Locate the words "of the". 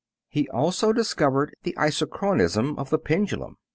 2.79-2.97